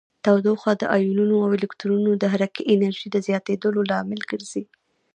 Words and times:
تودوخه 0.25 0.71
د 0.77 0.83
ایونونو 0.95 1.35
او 1.45 1.49
الکترونونو 1.57 2.13
د 2.17 2.23
حرکې 2.33 2.63
انرژي 2.73 3.07
د 3.11 3.17
زیاتیدو 3.27 3.87
لامل 3.89 4.21
ګرځي. 4.31 4.63